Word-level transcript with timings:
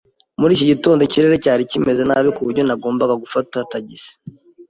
Muri 0.39 0.51
iki 0.55 0.69
gitondo 0.71 1.01
ikirere 1.03 1.35
cyari 1.43 1.63
kimeze 1.71 2.01
nabi 2.05 2.29
kuburyo 2.35 2.61
nagombaga 2.65 3.15
gufata 3.23 3.57
tagisi. 3.71 4.11